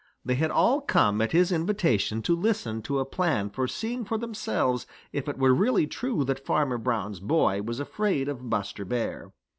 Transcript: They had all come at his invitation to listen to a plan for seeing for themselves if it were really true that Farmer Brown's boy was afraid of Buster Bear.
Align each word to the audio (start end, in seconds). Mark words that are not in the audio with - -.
They 0.25 0.33
had 0.33 0.49
all 0.49 0.81
come 0.81 1.21
at 1.21 1.31
his 1.31 1.51
invitation 1.51 2.23
to 2.23 2.35
listen 2.35 2.81
to 2.81 2.97
a 2.97 3.05
plan 3.05 3.51
for 3.51 3.67
seeing 3.67 4.03
for 4.03 4.17
themselves 4.17 4.87
if 5.13 5.29
it 5.29 5.37
were 5.37 5.53
really 5.53 5.85
true 5.85 6.23
that 6.23 6.43
Farmer 6.43 6.79
Brown's 6.79 7.19
boy 7.19 7.61
was 7.61 7.79
afraid 7.79 8.27
of 8.27 8.49
Buster 8.49 8.83
Bear. 8.83 9.31